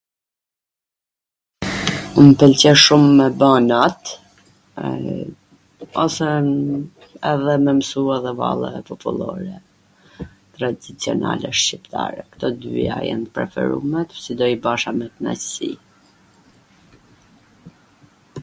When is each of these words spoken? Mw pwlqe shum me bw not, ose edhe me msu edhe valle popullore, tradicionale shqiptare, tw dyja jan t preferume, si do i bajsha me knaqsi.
Mw 2.23 2.31
pwlqe 2.43 2.71
shum 2.83 3.03
me 3.19 3.27
bw 3.43 3.49
not, 3.71 3.99
ose 6.05 6.21
edhe 7.33 7.53
me 7.67 7.71
msu 7.81 8.01
edhe 8.17 8.31
valle 8.41 8.69
popullore, 8.89 9.55
tradicionale 10.53 11.49
shqiptare, 11.67 12.23
tw 12.39 12.47
dyja 12.67 12.97
jan 13.11 13.23
t 13.29 13.33
preferume, 13.39 14.01
si 14.25 14.31
do 14.41 14.45
i 14.57 14.59
bajsha 14.67 14.91
me 14.99 15.05
knaqsi. 15.15 15.71